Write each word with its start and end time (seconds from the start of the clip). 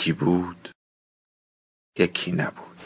یکی 0.00 0.12
بود 0.12 0.70
یکی 1.98 2.32
نبود. 2.32 2.76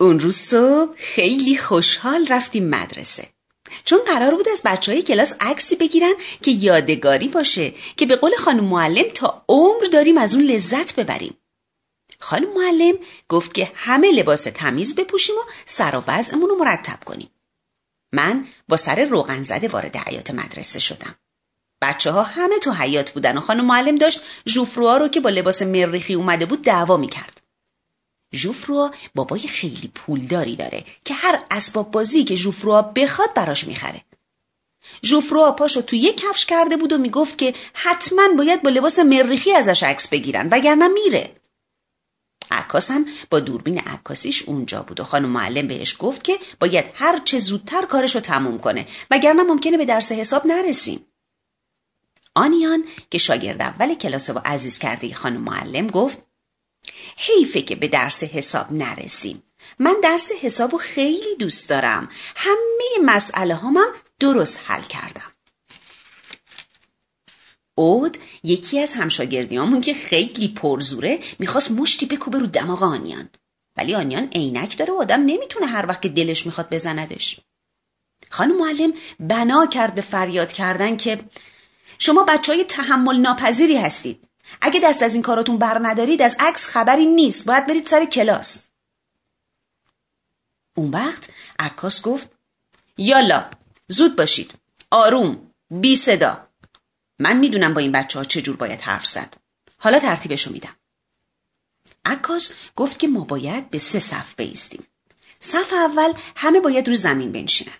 اون 0.00 0.20
روز 0.20 0.36
صبح 0.36 0.96
خیلی 0.98 1.56
خوشحال 1.56 2.26
رفتیم 2.28 2.68
مدرسه. 2.68 3.28
چون 3.84 3.98
قرار 4.06 4.34
بود 4.34 4.48
از 4.48 4.62
بچه 4.64 4.92
های 4.92 5.02
کلاس 5.02 5.34
عکسی 5.40 5.76
بگیرن 5.76 6.12
که 6.42 6.50
یادگاری 6.50 7.28
باشه 7.28 7.70
که 7.96 8.06
به 8.06 8.16
قول 8.16 8.32
خانم 8.38 8.64
معلم 8.64 9.08
تا 9.14 9.44
عمر 9.48 9.84
داریم 9.92 10.18
از 10.18 10.34
اون 10.34 10.44
لذت 10.44 10.96
ببریم. 10.96 11.36
خانم 12.20 12.54
معلم 12.54 12.98
گفت 13.28 13.54
که 13.54 13.72
همه 13.74 14.12
لباس 14.12 14.42
تمیز 14.42 14.94
بپوشیم 14.94 15.36
و 15.36 15.50
سر 15.66 15.96
و 15.96 16.04
وضعمون 16.06 16.48
رو 16.48 16.56
مرتب 16.56 17.04
کنیم. 17.04 17.30
من 18.12 18.46
با 18.68 18.76
سر 18.76 19.04
روغن 19.04 19.42
زده 19.42 19.68
وارد 19.68 19.96
حیات 19.96 20.30
مدرسه 20.30 20.80
شدم. 20.80 21.16
بچه 21.82 22.10
ها 22.10 22.22
همه 22.22 22.58
تو 22.58 22.72
حیات 22.72 23.10
بودن 23.10 23.38
و 23.38 23.40
خانم 23.40 23.64
معلم 23.64 23.96
داشت 23.96 24.20
ژوفروا 24.48 24.96
رو 24.96 25.08
که 25.08 25.20
با 25.20 25.30
لباس 25.30 25.62
مریخی 25.62 26.14
اومده 26.14 26.46
بود 26.46 26.62
دعوا 26.62 26.96
می‌کرد. 26.96 27.40
ژوفروا 28.34 28.90
بابای 29.14 29.40
خیلی 29.40 29.90
پولداری 29.94 30.56
داره 30.56 30.84
که 31.04 31.14
هر 31.14 31.40
اسباب 31.50 31.90
بازی 31.90 32.24
که 32.24 32.34
ژوفروا 32.34 32.82
بخواد 32.82 33.34
براش 33.34 33.66
می‌خره. 33.66 34.00
ژوفروا 35.04 35.52
پاشو 35.52 35.82
تو 35.82 35.96
یک 35.96 36.20
کفش 36.20 36.46
کرده 36.46 36.76
بود 36.76 36.92
و 36.92 36.98
می‌گفت 36.98 37.38
که 37.38 37.54
حتما 37.74 38.28
باید 38.38 38.62
با 38.62 38.70
لباس 38.70 38.98
مریخی 38.98 39.52
ازش 39.52 39.82
عکس 39.82 40.08
بگیرن 40.08 40.48
وگرنه 40.50 40.88
میره. 40.88 41.30
عکاس 42.50 42.90
هم 42.90 43.06
با 43.30 43.40
دوربین 43.40 43.78
عکاسیش 43.78 44.42
اونجا 44.42 44.82
بود 44.82 45.00
و 45.00 45.04
خانم 45.04 45.28
معلم 45.28 45.66
بهش 45.66 45.96
گفت 45.98 46.24
که 46.24 46.38
باید 46.60 46.84
هر 46.94 47.20
چه 47.24 47.38
زودتر 47.38 47.86
کارش 47.86 48.14
رو 48.14 48.20
تموم 48.20 48.58
کنه 48.58 48.86
وگرنه 49.10 49.42
ممکنه 49.42 49.78
به 49.78 49.84
درس 49.84 50.12
حساب 50.12 50.46
نرسیم. 50.46 51.06
آنیان 52.40 52.84
که 53.10 53.18
شاگرد 53.18 53.62
اول 53.62 53.94
کلاس 53.94 54.30
و 54.30 54.38
عزیز 54.44 54.78
کرده 54.78 55.14
خانم 55.14 55.40
معلم 55.40 55.86
گفت 55.86 56.18
حیفه 57.16 57.62
که 57.62 57.76
به 57.76 57.88
درس 57.88 58.24
حساب 58.24 58.72
نرسیم. 58.72 59.42
من 59.78 59.96
درس 60.02 60.32
حسابو 60.42 60.78
خیلی 60.78 61.36
دوست 61.38 61.68
دارم. 61.68 62.08
همه 62.36 63.04
مسئله 63.04 63.54
هم 63.54 63.76
درست 64.18 64.60
حل 64.64 64.82
کردم. 64.82 65.32
اود 67.74 68.18
یکی 68.42 68.80
از 68.80 68.92
همشاگردیامون 68.92 69.80
که 69.80 69.94
خیلی 69.94 70.48
پرزوره 70.48 71.18
می‌خواست 71.38 71.70
مشتی 71.70 72.06
بکوبه 72.06 72.38
رو 72.38 72.46
دماغ 72.46 72.82
آنیان. 72.82 73.28
ولی 73.76 73.94
آنیان 73.94 74.28
عینک 74.34 74.78
داره 74.78 74.92
و 74.92 74.96
آدم 74.96 75.20
نمی‌تونه 75.20 75.66
هر 75.66 75.86
وقت 75.86 76.02
که 76.02 76.08
دلش 76.08 76.46
می‌خواد 76.46 76.70
بزندش. 76.70 77.40
خانم 78.30 78.58
معلم 78.58 78.92
بنا 79.20 79.66
کرد 79.66 79.94
به 79.94 80.00
فریاد 80.00 80.52
کردن 80.52 80.96
که 80.96 81.18
شما 82.00 82.22
بچه 82.22 82.52
های 82.52 82.64
تحمل 82.64 83.16
ناپذیری 83.16 83.76
هستید. 83.76 84.28
اگه 84.60 84.80
دست 84.80 85.02
از 85.02 85.14
این 85.14 85.22
کاراتون 85.22 85.58
بر 85.58 85.78
ندارید 85.82 86.22
از 86.22 86.36
عکس 86.40 86.66
خبری 86.66 87.06
نیست. 87.06 87.44
باید 87.44 87.66
برید 87.66 87.86
سر 87.86 88.04
کلاس. 88.04 88.66
اون 90.76 90.90
وقت 90.90 91.30
عکاس 91.58 92.02
گفت 92.02 92.30
یالا 92.96 93.50
زود 93.88 94.16
باشید. 94.16 94.54
آروم 94.90 95.52
بی 95.70 95.96
صدا. 95.96 96.48
من 97.18 97.36
می‌دونم 97.36 97.74
با 97.74 97.80
این 97.80 97.92
بچه 97.92 98.18
ها 98.18 98.24
چجور 98.24 98.56
باید 98.56 98.80
حرف 98.80 99.06
زد. 99.06 99.34
حالا 99.78 99.98
ترتیبشو 99.98 100.52
میدم. 100.52 100.76
عکاس 102.04 102.52
گفت 102.76 102.98
که 102.98 103.08
ما 103.08 103.24
باید 103.24 103.70
به 103.70 103.78
سه 103.78 103.98
صف 103.98 104.34
بیستیم. 104.34 104.86
صف 105.40 105.72
اول 105.72 106.12
همه 106.36 106.60
باید 106.60 106.88
رو 106.88 106.94
زمین 106.94 107.32
بنشینن. 107.32 107.79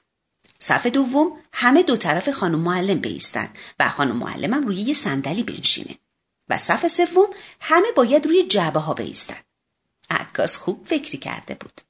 صف 0.62 0.86
دوم 0.86 1.32
همه 1.52 1.82
دو 1.82 1.96
طرف 1.96 2.28
خانم 2.28 2.58
معلم 2.58 2.98
بیستن 2.98 3.48
و 3.80 3.88
خانم 3.88 4.16
معلمم 4.16 4.66
روی 4.66 4.76
یه 4.76 4.92
صندلی 4.92 5.42
بنشینه. 5.42 5.98
و 6.48 6.58
صف 6.58 6.86
سوم 6.86 7.26
همه 7.60 7.92
باید 7.96 8.26
روی 8.26 8.42
جعبه 8.42 8.80
ها 8.80 8.94
بیستن 8.94 9.36
عکاس 10.10 10.56
خوب 10.56 10.86
فکری 10.86 11.18
کرده 11.18 11.54
بود. 11.54 11.80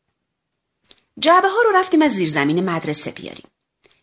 جعبه 1.18 1.48
ها 1.48 1.62
رو 1.64 1.70
رفتیم 1.74 2.02
از 2.02 2.12
زیرزمین 2.12 2.70
مدرسه 2.70 3.10
بیاریم. 3.10 3.46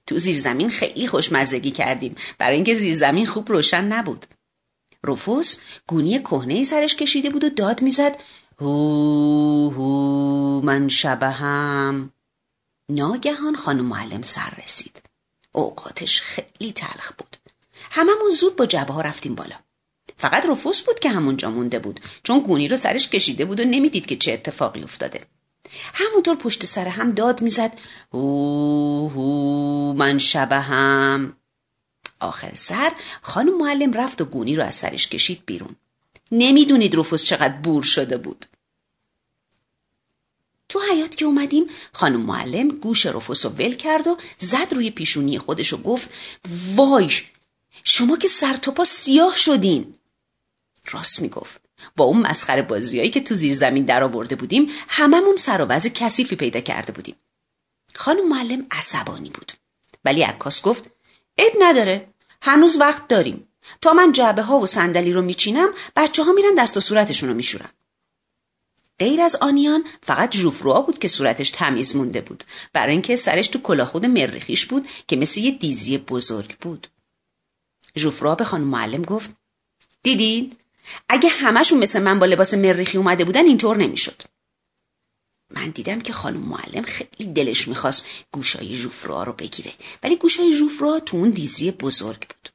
تو 0.08 0.18
زیرزمین 0.18 0.70
خیلی 0.70 1.08
خوشمزگی 1.08 1.72
کردیم. 1.72 2.16
برای 2.38 2.56
اینکه 2.56 2.76
زیرزمین 2.76 3.26
خوب 3.26 3.52
روشن 3.52 3.84
نبود. 3.84 4.26
روفوس 5.04 5.58
گونی 5.88 6.20
کهنه 6.20 6.64
سرش 6.64 6.96
کشیده 6.96 7.30
بود 7.30 7.44
و 7.44 7.50
داد 7.50 7.82
می‌زد 7.82 8.22
هو 8.60 9.70
هو 9.70 10.62
من 10.62 10.88
شبهم. 10.88 12.12
ناگهان 12.90 13.56
خانم 13.56 13.86
معلم 13.86 14.22
سر 14.22 14.54
رسید. 14.64 15.02
اوقاتش 15.52 16.22
خیلی 16.22 16.72
تلخ 16.72 17.12
بود. 17.18 17.38
هممون 17.92 18.30
زود 18.30 18.56
با 18.56 18.66
جبه 18.66 18.94
ها 18.94 19.02
رفتیم 19.02 19.36
بالا. 19.36 19.56
فقط 20.18 20.46
رفوس 20.46 20.82
بود 20.82 21.00
که 21.00 21.10
همونجا 21.10 21.52
مونده 21.52 21.80
بود 21.80 22.00
چون 22.24 22.40
گونی 22.40 22.68
رو 22.68 22.76
سرش 22.78 23.10
کشیده 23.10 23.46
بود 23.46 23.60
و 23.60 23.64
نمی‌دید 23.64 24.06
که 24.06 24.18
چه 24.18 24.34
اتفاقی 24.34 24.84
افتاده. 24.84 25.26
همونطور 25.94 26.36
پشت 26.36 26.66
سر 26.66 26.88
هم 26.88 27.12
داد 27.12 27.42
می‌زد 27.42 27.78
هو 28.14 29.10
هو 29.10 29.94
من 29.94 30.20
هم 30.52 31.34
آخر 32.20 32.52
سر 32.54 32.92
خانم 33.22 33.58
معلم 33.58 33.94
رفت 33.94 34.22
و 34.22 34.26
گونی 34.26 34.56
رو 34.56 34.64
از 34.64 34.76
سرش 34.76 35.08
کشید 35.08 35.44
بیرون. 35.46 35.76
نمی‌دونید 36.32 36.96
رفوس 36.96 37.24
چقدر 37.24 37.58
بور 37.58 37.84
شده 37.84 38.18
بود. 38.18 38.46
تو 40.78 40.94
حیات 40.94 41.16
که 41.16 41.26
اومدیم 41.26 41.66
خانم 41.94 42.22
معلم 42.22 42.68
گوش 42.68 43.06
رفوس 43.06 43.46
و 43.46 43.50
ول 43.50 43.74
کرد 43.74 44.08
و 44.08 44.18
زد 44.38 44.74
روی 44.74 44.92
پیشونی 44.92 45.40
خودش 45.40 45.74
و 45.74 45.78
گفت 45.78 46.10
وای 46.76 47.12
شما 47.84 48.18
که 48.18 48.28
سر 48.28 48.54
تا 48.54 48.72
پا 48.72 48.84
سیاه 48.84 49.36
شدین. 49.36 49.96
راست 50.92 51.22
می‌گفت. 51.22 51.62
با 51.96 52.06
اون 52.06 52.22
مسخره 52.28 52.62
بازیایی 52.62 53.10
که 53.10 53.22
تو 53.22 53.36
زیر 53.36 53.54
زمین 53.54 53.86
در 53.86 54.04
آورده 54.04 54.36
بودیم 54.36 54.70
هممون 54.88 55.38
سر 55.38 55.62
و 55.62 55.66
وضع 55.66 55.90
کثیفی 55.90 56.36
پیدا 56.36 56.60
کرده 56.60 56.92
بودیم. 56.92 57.16
خانم 57.96 58.30
معلم 58.30 58.66
عصبانی 58.72 59.30
بود. 59.30 59.52
ولی 60.06 60.22
عکاس 60.22 60.62
گفت 60.62 60.84
اب 61.38 61.52
نداره 61.60 62.14
هنوز 62.42 62.78
وقت 62.80 63.08
داریم. 63.08 63.48
تا 63.82 63.94
من 63.94 64.12
جعبه 64.12 64.42
ها 64.42 64.60
و 64.60 64.66
صندلی 64.66 65.14
رو 65.14 65.22
میچینم 65.22 65.70
بچه 65.96 66.24
ها 66.24 66.32
میرن 66.32 66.56
دست 66.58 66.78
و 66.78 66.80
صورتشون 66.80 67.30
رو 67.30 67.36
میشورن. 67.36 67.70
غیر 69.00 69.22
از 69.22 69.36
آنیان 69.36 69.84
فقط 70.04 70.32
جوفروا 70.32 70.82
بود 70.82 71.00
که 71.00 71.08
صورتش 71.08 71.50
تمیز 71.50 71.96
مونده 71.96 72.22
بود. 72.22 72.44
برای 72.74 72.92
اینکه 72.92 73.16
سرش 73.16 73.48
تو 73.48 73.60
کلاخود 73.60 74.06
مریخیش 74.06 74.66
بود 74.66 74.88
که 75.08 75.16
مثل 75.16 75.42
یه 75.42 75.52
دیزی 75.52 75.98
بزرگ 75.98 76.58
بود. 76.58 76.88
جوفروا 77.96 78.36
به 78.36 78.44
خانم 78.44 78.68
معلم 78.68 79.02
گفت 79.02 79.32
دیدید 80.04 80.62
اگه 81.10 81.30
همشون 81.30 81.80
مثل 81.80 82.02
من 82.02 82.20
با 82.20 82.26
لباس 82.26 82.54
مریخی 82.54 82.98
اومده 82.98 83.26
بودن 83.26 83.46
اینطور 83.46 83.78
نمی‌شد. 83.78 84.22
من 85.50 85.70
دیدم 85.70 86.02
که 86.02 86.14
خانم 86.14 86.40
معلم 86.40 86.82
خیلی 86.84 87.34
دلش 87.34 87.68
می‌خواست 87.68 88.06
گوشای 88.32 88.76
جوفروا 88.76 89.24
رو 89.24 89.34
بگیره 89.34 89.72
ولی 90.04 90.16
گوشای 90.16 90.58
جوفروا 90.58 91.00
تو 91.00 91.18
اون 91.18 91.30
دیزی 91.30 91.72
بزرگ 91.72 92.20
بود. 92.20 92.50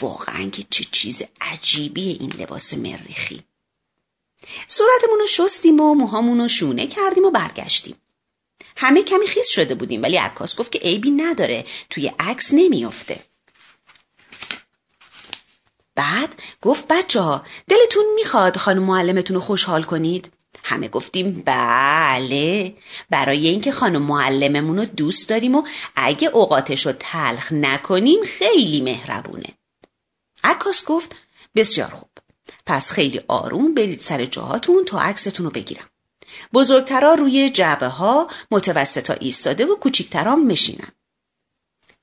واقعا 0.00 0.48
که 0.48 0.62
چه 0.70 0.84
چیز 0.92 1.22
عجیبیه 1.40 2.16
این 2.20 2.32
لباس 2.32 2.74
مریخی 2.74 3.42
صورتمون 4.68 5.18
رو 5.18 5.26
شستیم 5.26 5.80
و 5.80 5.94
موهامون 5.94 6.40
رو 6.40 6.48
شونه 6.48 6.86
کردیم 6.86 7.24
و 7.24 7.30
برگشتیم. 7.30 7.96
همه 8.76 9.02
کمی 9.02 9.26
خیس 9.26 9.48
شده 9.48 9.74
بودیم 9.74 10.02
ولی 10.02 10.16
عکاس 10.16 10.56
گفت 10.56 10.72
که 10.72 10.78
عیبی 10.78 11.10
نداره 11.10 11.64
توی 11.90 12.12
عکس 12.18 12.50
نمیافته. 12.54 13.20
بعد 15.94 16.42
گفت 16.62 16.88
بچه 16.88 17.20
ها 17.20 17.44
دلتون 17.68 18.04
می‌خواد 18.14 18.56
خانم 18.56 18.82
معلمتون 18.82 19.34
رو 19.34 19.40
خوشحال 19.40 19.82
کنید؟ 19.82 20.32
همه 20.64 20.88
گفتیم 20.88 21.42
بله. 21.46 22.74
برای 23.10 23.48
اینکه 23.48 23.72
خانم 23.72 24.02
معلممون 24.02 24.76
رو 24.78 24.84
دوست 24.84 25.28
داریم 25.28 25.54
و 25.54 25.62
اگه 25.96 26.28
اوقاتش 26.28 26.86
رو 26.86 26.92
تلخ 26.92 27.52
نکنیم 27.52 28.22
خیلی 28.24 28.80
مهربونه. 28.80 29.48
عکاس 30.44 30.84
گفت 30.84 31.16
بسیار 31.56 31.90
خوب. 31.90 32.09
پس 32.66 32.92
خیلی 32.92 33.20
آروم 33.28 33.74
برید 33.74 34.00
سر 34.00 34.26
جاهاتون 34.26 34.84
تا 34.84 35.00
عکستون 35.00 35.46
رو 35.46 35.52
بگیرم. 35.52 35.84
بزرگترا 36.52 37.14
روی 37.14 37.50
جعبه 37.50 37.86
ها 37.86 38.28
متوسطا 38.50 39.12
ایستاده 39.12 39.66
و 39.66 39.74
کوچیکترا 39.74 40.36
مشینن 40.36 40.88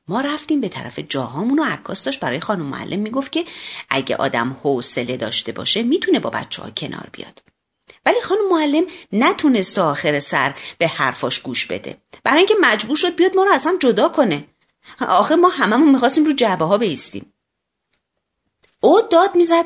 ما 0.08 0.22
رفتیم 0.22 0.62
به 0.62 0.70
طرف 0.70 1.00
جاهامون 1.00 1.60
و 1.60 1.64
عکاس 1.64 2.04
داشت 2.04 2.20
برای 2.20 2.40
خانم 2.40 2.66
معلم 2.66 3.00
می‌گفت 3.00 3.32
که 3.32 3.46
اگه 3.90 4.16
آدم 4.16 4.58
حوصله 4.64 5.18
داشته 5.18 5.52
باشه 5.52 5.84
می‌تونه 5.84 6.20
با 6.20 6.30
بچه 6.30 6.62
ها 6.62 6.70
کنار 6.70 7.10
بیاد. 7.12 7.44
ولی 8.06 8.22
خانم 8.22 8.50
معلم 8.52 8.84
نتونست 9.14 9.76
تا 9.76 9.92
آخر 9.92 10.20
سر 10.20 10.56
به 10.78 10.88
حرفاش 10.88 11.40
گوش 11.40 11.66
بده. 11.66 11.98
برای 12.24 12.38
اینکه 12.38 12.56
مجبور 12.62 12.96
شد 12.96 13.16
بیاد 13.16 13.36
ما 13.36 13.44
رو 13.44 13.52
اصلا 13.54 13.78
جدا 13.80 14.10
کنه. 14.10 14.48
آخه 15.00 15.36
ما 15.36 15.50
هممون 15.50 15.90
می‌خواستیم 15.90 16.26
رو 16.26 16.34
جعبه 16.34 16.66
ها 16.66 16.78
بیستیم. 16.78 17.34
او 18.80 19.02
داد 19.02 19.36
می‌زد 19.36 19.66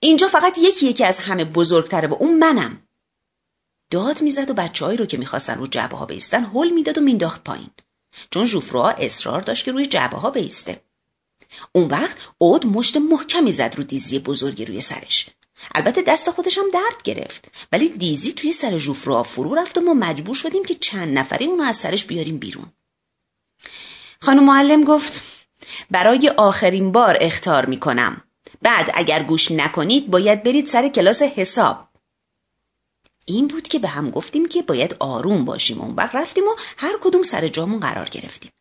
اینجا 0.00 0.28
فقط 0.28 0.58
یکی 0.58 0.86
یکی 0.86 1.04
از 1.04 1.18
همه 1.18 1.44
بزرگتره 1.44 2.08
و 2.08 2.14
اون 2.14 2.38
منم. 2.38 2.82
داد 3.90 4.22
می‌زد 4.22 4.50
و 4.50 4.54
بچههایی 4.54 4.98
رو 4.98 5.06
که 5.06 5.16
می‌خواستن 5.16 5.58
رو 5.58 5.66
جعبه 5.66 5.96
ها 5.96 6.06
بیستن 6.06 6.44
هل 6.44 6.70
می‌داد 6.70 6.98
و 6.98 7.00
مینداخت 7.00 7.44
پایین. 7.44 7.70
چون 8.30 8.44
ژوفرا 8.44 8.90
اصرار 8.90 9.40
داشت 9.40 9.64
که 9.64 9.72
روی 9.72 9.86
جعبه 9.86 10.16
ها 10.16 10.30
بیسته. 10.30 10.80
اون 11.72 11.88
وقت 11.88 12.16
اود 12.38 12.66
مشت 12.66 12.96
محکمی 12.96 13.52
زد 13.52 13.74
رو 13.76 13.84
دیزی 13.84 14.18
بزرگی 14.18 14.64
روی 14.64 14.80
سرش. 14.80 15.28
البته 15.74 16.02
دست 16.02 16.30
خودش 16.30 16.58
هم 16.58 16.68
درد 16.72 17.02
گرفت. 17.04 17.48
ولی 17.72 17.88
دیزی 17.88 18.32
توی 18.32 18.52
سر 18.52 18.78
ژوفرا 18.78 19.22
فرو 19.22 19.54
رفت 19.54 19.78
و 19.78 19.80
ما 19.80 19.94
مجبور 19.94 20.34
شدیم 20.34 20.64
که 20.64 20.74
چند 20.74 21.18
نفری 21.18 21.44
اونو 21.44 21.62
از 21.62 21.76
سرش 21.76 22.04
بیاریم 22.04 22.38
بیرون. 22.38 22.72
خانم 24.20 24.44
معلم 24.44 24.84
گفت 24.84 25.22
برای 25.90 26.28
آخرین 26.28 26.92
بار 26.92 27.16
اختار 27.20 27.66
می‌کنم. 27.66 28.22
بعد 28.62 28.90
اگر 28.94 29.22
گوش 29.22 29.50
نکنید 29.50 30.10
باید 30.10 30.42
برید 30.42 30.66
سر 30.66 30.88
کلاس 30.88 31.22
حساب. 31.22 31.88
این 33.26 33.48
بود 33.48 33.68
که 33.68 33.78
به 33.78 33.88
هم 33.88 34.10
گفتیم 34.10 34.48
که 34.48 34.62
باید 34.62 34.96
آروم 35.00 35.44
باشیم. 35.44 35.80
اون 35.80 35.94
وقت 35.94 36.14
رفتیم 36.14 36.44
و 36.44 36.56
هر 36.78 36.98
کدوم 37.02 37.22
سر 37.22 37.48
جامون 37.48 37.80
قرار 37.80 38.08
گرفتیم. 38.08 38.52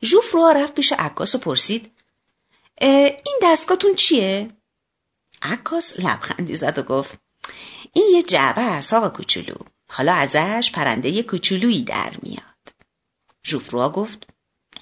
جوف 0.00 0.32
رو 0.32 0.48
رفت 0.48 0.74
پیش 0.74 0.92
عکاس 0.92 1.34
و 1.34 1.38
پرسید 1.38 1.92
این 2.80 3.38
دستگاهتون 3.42 3.94
چیه؟ 3.94 4.50
عکاس 5.42 6.00
لبخندی 6.00 6.54
زد 6.54 6.78
و 6.78 6.82
گفت 6.82 7.18
این 7.92 8.06
یه 8.14 8.22
جعبه 8.22 8.62
است 8.62 8.94
آقا 8.94 9.08
کوچولو. 9.08 9.54
حالا 9.88 10.12
ازش 10.12 10.70
پرنده 10.74 11.22
کوچولویی 11.22 11.82
در 11.82 12.12
میاد. 12.22 12.42
ژوفروا 13.44 13.88
گفت 13.88 14.26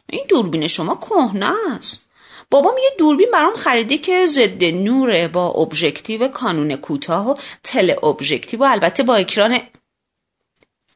این 0.09 0.27
دوربین 0.29 0.67
شما 0.67 0.97
کهنه 0.97 1.55
است. 1.77 2.09
بابام 2.51 2.79
یه 2.79 2.91
دوربین 2.99 3.31
برام 3.33 3.55
خریده 3.55 3.99
که 3.99 4.27
ضد 4.27 4.65
نوره 4.65 5.29
با 5.29 5.49
ابژکتیو 5.49 6.29
کانون 6.29 6.77
کوتاه 6.77 7.31
و 7.31 7.35
تل 7.63 7.95
ابژکتیو 8.03 8.61
و 8.61 8.65
البته 8.65 9.03
با 9.03 9.15
اکران 9.15 9.59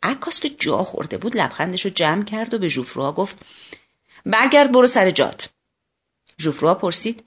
عکاس 0.03 0.41
که 0.41 0.49
جا 0.49 0.79
خورده 0.79 1.19
بود 1.19 1.37
لبخندش 1.37 1.85
رو 1.85 1.91
جمع 1.91 2.25
کرد 2.25 2.55
و 2.55 2.59
به 2.59 2.69
ژوفروا 2.69 3.13
گفت 3.13 3.39
برگرد 4.27 4.73
برو 4.73 4.87
سر 4.87 5.11
جات. 5.11 5.49
ژوفروا 6.41 6.75
پرسید 6.75 7.25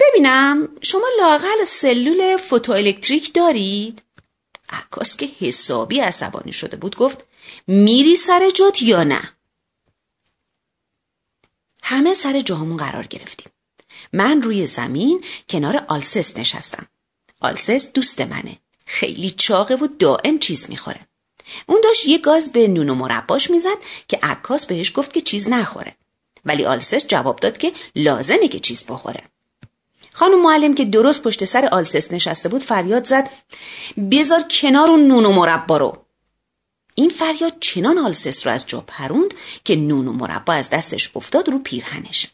ببینم 0.00 0.68
شما 0.82 1.06
لاقل 1.18 1.64
سلول 1.64 2.36
فوتوالکتریک 2.36 3.34
دارید؟ 3.34 4.02
عکاس 4.70 5.16
که 5.16 5.28
حسابی 5.40 6.00
عصبانی 6.00 6.52
شده 6.52 6.76
بود 6.76 6.96
گفت 6.96 7.24
میری 7.66 8.16
سر 8.16 8.50
جات 8.50 8.82
یا 8.82 9.04
نه؟ 9.04 9.32
همه 11.90 12.14
سر 12.14 12.40
جامون 12.40 12.76
قرار 12.76 13.06
گرفتیم. 13.06 13.52
من 14.12 14.42
روی 14.42 14.66
زمین 14.66 15.24
کنار 15.48 15.84
آلسس 15.88 16.38
نشستم. 16.38 16.86
آلسس 17.40 17.92
دوست 17.92 18.20
منه. 18.20 18.58
خیلی 18.86 19.30
چاقه 19.30 19.74
و 19.74 19.88
دائم 19.98 20.38
چیز 20.38 20.66
می‌خوره. 20.68 21.00
اون 21.66 21.80
داشت 21.84 22.08
یه 22.08 22.18
گاز 22.18 22.52
به 22.52 22.68
نون 22.68 22.90
و 22.90 22.94
مرباش 22.94 23.50
می‌زد 23.50 23.76
که 24.08 24.18
عکاس 24.22 24.66
بهش 24.66 24.92
گفت 24.94 25.12
که 25.12 25.20
چیز 25.20 25.48
نخوره. 25.48 25.96
ولی 26.44 26.64
آلسس 26.64 27.06
جواب 27.06 27.38
داد 27.38 27.58
که 27.58 27.72
لازمه 27.96 28.48
که 28.48 28.58
چیز 28.58 28.86
بخوره. 28.86 29.22
خانم 30.12 30.42
معلم 30.42 30.74
که 30.74 30.84
درست 30.84 31.22
پشت 31.22 31.44
سر 31.44 31.68
آلسس 31.72 32.12
نشسته 32.12 32.48
بود 32.48 32.62
فریاد 32.62 33.04
زد. 33.04 33.30
بذار 34.10 34.42
کنار 34.50 34.90
اون 34.90 35.08
نون 35.08 35.24
و 35.24 35.32
مربا 35.32 35.76
رو. 35.76 35.99
این 36.94 37.10
فریاد 37.10 37.56
چنان 37.60 37.98
آلسس 37.98 38.46
رو 38.46 38.52
از 38.52 38.66
جا 38.66 38.80
پروند 38.80 39.34
که 39.64 39.76
نون 39.76 40.08
و 40.08 40.12
مربا 40.12 40.52
از 40.52 40.70
دستش 40.70 41.16
افتاد 41.16 41.48
رو 41.48 41.58
پیرهنش. 41.58 42.26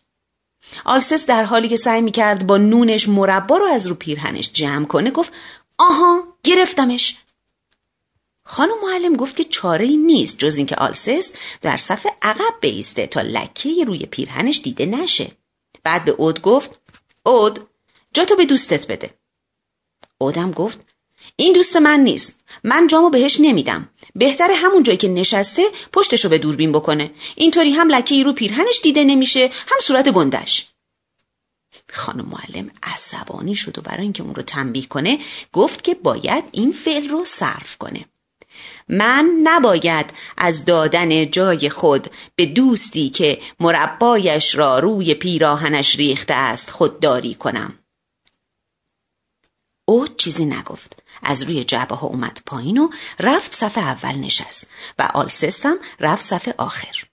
آلسس 0.85 1.27
در 1.27 1.45
حالی 1.45 1.69
که 1.69 1.77
سعی 1.77 2.01
می‌کرد 2.01 2.47
با 2.47 2.57
نونش 2.57 3.09
مربا 3.09 3.57
رو 3.57 3.67
از 3.67 3.87
رو 3.87 3.95
پیرهنش 3.95 4.53
جمع 4.53 4.87
کنه 4.87 5.11
گفت 5.11 5.33
آها 5.79 6.23
گرفتمش. 6.43 7.17
خانم 8.45 8.81
معلم 8.83 9.17
گفت 9.17 9.37
که 9.37 9.45
چاره 9.45 9.85
ای 9.85 9.97
نیست 9.97 10.39
جز 10.39 10.57
اینکه 10.57 10.77
آلسس 10.77 11.33
در 11.63 11.77
صف 11.77 12.07
عقب 12.23 12.55
بایسته 12.61 13.07
تا 13.07 13.21
لکه 13.21 13.85
روی 13.85 14.07
پیرهنش 14.07 14.61
دیده 14.65 14.87
نشه. 14.87 15.31
بعد 15.83 16.05
به 16.05 16.13
اود 16.13 16.43
گفت 16.43 16.71
اود 17.27 17.67
جا 18.13 18.25
تو 18.25 18.37
به 18.37 18.47
دوستت 18.47 18.87
بده. 18.87 19.15
اودم 20.19 20.53
گفت 20.53 20.81
این 21.37 21.53
دوست 21.53 21.77
من 21.77 22.01
نیست. 22.01 22.41
من 22.65 22.87
جامو 22.87 23.11
بهش 23.11 23.41
نمیدم. 23.41 23.89
بهتره 24.19 24.55
همون 24.55 24.83
جایی 24.83 24.99
که 24.99 25.09
نشسته 25.09 25.63
پشتشو 25.93 26.29
به 26.29 26.39
دوربین 26.39 26.73
بکنه. 26.73 27.11
اینطوری 27.35 27.71
هم 27.71 27.89
لکه 27.89 28.15
ای 28.15 28.25
رو 28.25 28.33
پیرهنش 28.33 28.81
دیده 28.83 29.05
نمیشه 29.05 29.45
هم 29.45 29.79
صورت 29.81 30.09
گندش. 30.09 30.67
خانم 31.93 32.27
معلم 32.27 32.71
عصبانی 32.83 33.55
شد 33.55 33.79
و 33.79 33.83
برای 33.83 34.03
اینکه 34.03 34.23
اون 34.23 34.35
رو 34.35 34.43
تنبیه 34.43 34.87
کنه 34.87 35.19
گفت 35.53 35.85
که 35.85 35.95
باید 35.95 36.45
این 36.53 36.73
فعل 36.73 37.09
رو 37.09 37.25
صرف 37.25 37.77
کنه. 37.77 38.05
من 38.89 39.31
نباید 39.43 40.11
از 40.37 40.65
دادن 40.65 41.31
جای 41.31 41.69
خود 41.69 42.11
به 42.37 42.47
دوستی 42.47 43.11
که 43.11 43.41
مربایش 43.61 44.55
را 44.55 44.79
روی 44.79 45.15
پیراهنش 45.15 45.97
ریخته 45.97 46.35
است 46.35 46.71
خودداری 46.71 47.35
کنم. 47.35 47.79
او 49.85 50.07
چیزی 50.07 50.45
نگفت. 50.45 51.03
از 51.27 51.43
روی 51.43 51.65
جعبه 51.65 51.95
ها 51.95 52.07
اومد 52.07 52.41
پایین 52.47 52.79
و 52.79 52.89
رفت 53.21 53.55
صف 53.55 53.79
اول 53.79 54.19
نشست 54.19 54.67
و 54.99 55.09
آلسستم 55.15 55.77
رفت 56.01 56.27
صف 56.27 56.49
آخر. 56.59 57.07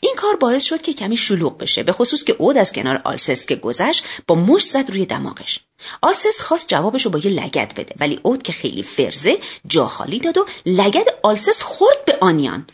این 0.00 0.14
کار 0.16 0.36
باعث 0.36 0.62
شد 0.62 0.82
که 0.82 0.92
کمی 0.92 1.16
شلوغ 1.16 1.58
بشه 1.58 1.82
به 1.82 1.92
خصوص 1.92 2.24
که 2.24 2.36
اود 2.38 2.56
از 2.56 2.72
کنار 2.72 3.00
آلسس 3.04 3.46
که 3.46 3.56
گذشت 3.56 4.04
با 4.26 4.34
مشت 4.34 4.62
زد 4.62 4.90
روی 4.90 5.06
دماغش. 5.06 5.60
آلسس 6.02 6.40
خواست 6.40 6.68
جوابش 6.68 7.04
رو 7.04 7.10
با 7.10 7.18
یه 7.18 7.30
لگد 7.30 7.74
بده 7.74 7.94
ولی 8.00 8.20
اود 8.22 8.42
که 8.42 8.52
خیلی 8.52 8.82
فرزه 8.82 9.38
جا 9.66 9.86
خالی 9.86 10.18
داد 10.18 10.38
و 10.38 10.46
لگد 10.66 11.06
آلسس 11.22 11.62
خورد 11.62 12.04
به 12.04 12.18
آنیان. 12.20 12.66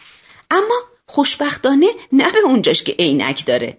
اما 0.51 0.81
خوشبختانه 1.07 1.87
نه 2.13 2.33
به 2.33 2.39
اونجاش 2.39 2.83
که 2.83 2.93
عینک 2.93 3.47
داره. 3.47 3.79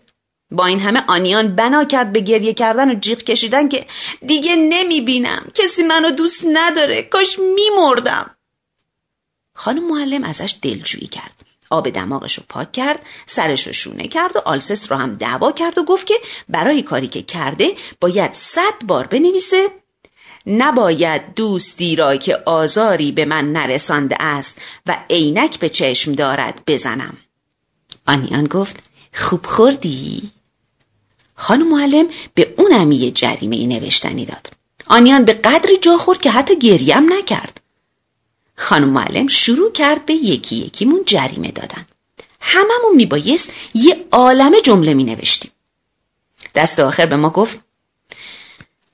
با 0.54 0.66
این 0.66 0.80
همه 0.80 1.04
آنیان 1.08 1.56
بنا 1.56 1.84
کرد 1.84 2.14
به 2.14 2.20
گریه 2.20 2.54
کردن 2.54 2.92
و 2.92 2.96
جیغ 2.96 3.18
کشیدن 3.18 3.68
که 3.68 3.86
دیگه 4.26 4.56
نمی 4.56 5.02
بینم 5.02 5.46
کسی 5.54 5.84
منو 5.84 6.12
دوست 6.12 6.46
نداره. 6.54 7.02
کاش 7.02 7.40
میمردم. 7.40 8.30
خانم 9.56 9.88
معلم 9.88 10.24
ازش 10.24 10.56
دلجویی 10.62 11.08
کرد. 11.08 11.46
آب 11.70 11.90
دماغش 11.90 12.38
رو 12.38 12.44
پاک 12.50 12.72
کرد 12.72 13.06
سرش 13.26 13.68
رو 13.68 13.74
شونه 13.74 14.08
کرد 14.08 14.36
و 14.36 14.40
آلسس 14.46 14.92
رو 14.92 14.98
هم 14.98 15.14
دعوا 15.14 15.52
کرد 15.52 15.78
و 15.78 15.84
گفت 15.84 16.08
که 16.08 16.16
برای 16.50 16.82
کاری 16.82 17.08
که 17.08 17.22
کرده 17.22 17.72
باید 18.02 18.34
صد 18.34 18.84
بار 18.84 19.08
بنویسه. 19.08 19.70
نباید 20.48 21.34
دوستی 21.36 21.96
را 21.96 22.16
که 22.16 22.38
آزاری 22.46 23.12
به 23.12 23.26
من 23.26 23.52
نرسانده 23.52 24.16
است 24.20 24.62
و 24.86 24.98
عینک 25.10 25.60
به 25.60 25.70
چشم 25.70 26.12
دارد 26.12 26.62
بزنم. 26.68 27.18
آنیان 28.08 28.48
گفت 28.48 28.84
خوب 29.14 29.46
خوردی؟ 29.46 30.32
خانم 31.36 31.70
معلم 31.70 32.08
به 32.34 32.54
اونم 32.58 32.92
یه 32.92 33.12
جریمه 33.12 33.68
نوشتنی 33.68 34.26
داد. 34.26 34.50
آنیان 34.88 35.26
به 35.26 35.34
قدری 35.34 35.78
جا 35.78 35.98
خورد 35.98 36.22
که 36.22 36.32
حتی 36.32 36.60
گریم 36.60 37.14
نکرد. 37.14 37.62
خانم 38.56 38.90
معلم 38.90 39.28
شروع 39.28 39.72
کرد 39.72 40.06
به 40.06 40.14
یکی 40.14 40.56
یکیمون 40.56 41.04
جریمه 41.06 41.52
دادن. 41.52 41.86
هممون 42.42 42.96
میبایست 42.96 43.54
یه 43.74 44.06
عالم 44.12 44.52
جمله 44.64 44.94
می 44.94 45.04
نوشتیم 45.04 45.52
دست 46.56 46.80
آخر 46.80 47.06
به 47.06 47.16
ما 47.16 47.30
گفت 47.30 47.60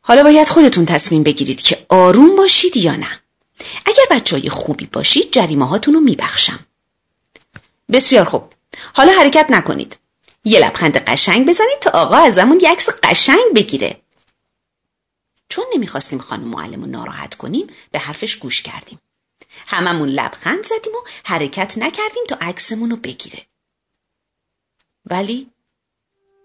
حالا 0.02 0.24
باید 0.24 0.50
خودتون 0.50 0.86
تصمیم 0.86 1.24
بگیرید 1.24 1.62
که 1.62 1.86
آروم 1.90 2.36
باشید 2.36 2.78
یا 2.78 2.96
نه. 2.96 3.08
اگر 3.86 4.04
بچه 4.12 4.36
های 4.36 4.50
خوبی 4.50 4.86
باشید 4.86 5.32
جریمه 5.32 5.68
هاتون 5.68 5.94
رو 5.94 6.00
میبخشم. 6.00 6.60
بسیار 7.92 8.26
خوب. 8.26 8.44
حالا 8.94 9.12
حرکت 9.12 9.46
نکنید. 9.50 9.98
یه 10.44 10.60
لبخند 10.60 10.98
قشنگ 10.98 11.48
بزنید 11.48 11.80
تا 11.82 11.90
آقا 11.90 12.18
ازمون 12.18 12.60
یه 12.62 12.72
عکس 12.72 12.90
قشنگ 13.04 13.54
بگیره. 13.56 14.02
چون 15.50 15.66
نمی‌خواستیم 15.74 16.20
خانم 16.20 16.48
معلم 16.48 16.82
رو 16.82 16.88
ناراحت 16.88 17.36
کنیم 17.36 17.68
به 17.92 18.00
حرفش 18.00 18.36
گوش 18.36 18.62
کردیم. 18.62 19.00
هممون 19.68 20.10
لبخند 20.10 20.66
زدیم 20.66 20.94
و 20.94 21.08
حرکت 21.26 21.78
نکردیم 21.78 22.24
تا 22.28 22.38
عکسمون 22.42 22.90
رو 22.90 22.96
بگیره. 22.96 23.46
ولی 25.06 25.50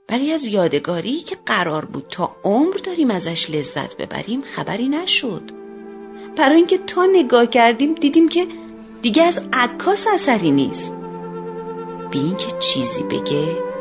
ولی 0.09 0.33
از 0.33 0.45
یادگاری 0.45 1.19
که 1.19 1.37
قرار 1.47 1.85
بود 1.85 2.07
تا 2.11 2.37
عمر 2.45 2.77
داریم 2.77 3.11
ازش 3.11 3.51
لذت 3.51 3.97
ببریم 3.97 4.41
خبری 4.41 4.89
نشد. 4.89 5.51
برای 6.37 6.57
اینکه 6.57 6.79
تا 6.79 7.07
نگاه 7.13 7.47
کردیم 7.47 7.95
دیدیم 7.95 8.29
که 8.29 8.49
دیگه 9.03 9.23
از 9.23 9.49
عکاس 9.53 10.07
اثری 10.07 10.51
نیست. 10.51 10.93
بی 12.11 12.19
اینکه 12.19 12.59
چیزی 12.59 13.03
بگه 13.03 13.74